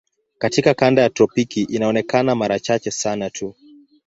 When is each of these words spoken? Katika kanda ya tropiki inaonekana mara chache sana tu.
Katika 0.37 0.73
kanda 0.73 1.01
ya 1.01 1.09
tropiki 1.09 1.61
inaonekana 1.63 2.35
mara 2.35 2.59
chache 2.59 2.91
sana 2.91 3.29
tu. 3.29 3.55